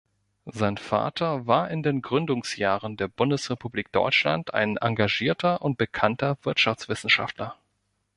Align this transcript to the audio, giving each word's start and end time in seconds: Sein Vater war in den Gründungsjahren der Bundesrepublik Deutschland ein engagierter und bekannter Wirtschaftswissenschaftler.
Sein 0.47 0.77
Vater 0.77 1.45
war 1.45 1.69
in 1.69 1.83
den 1.83 2.01
Gründungsjahren 2.01 2.97
der 2.97 3.07
Bundesrepublik 3.07 3.91
Deutschland 3.91 4.51
ein 4.51 4.77
engagierter 4.77 5.61
und 5.61 5.77
bekannter 5.77 6.39
Wirtschaftswissenschaftler. 6.41 7.55